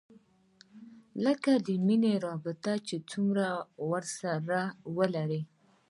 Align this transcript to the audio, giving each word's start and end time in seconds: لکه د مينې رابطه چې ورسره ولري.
لکه 1.25 1.51
د 1.67 1.67
مينې 1.85 2.13
رابطه 2.25 2.73
چې 2.87 2.95
ورسره 3.89 4.59
ولري. 4.97 5.41